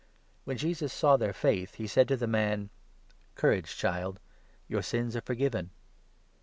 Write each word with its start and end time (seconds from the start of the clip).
When 0.45 0.57
Jesus 0.57 0.91
saw 0.91 1.15
their 1.15 1.31
faith, 1.31 1.75
he 1.75 1.85
said 1.85 2.07
to 2.07 2.17
the 2.17 2.25
man:" 2.25 2.71
Courage, 3.35 3.77
Child! 3.77 4.19
your 4.67 4.81
sins 4.81 5.15
are 5.15 5.21
forgiven." 5.21 5.69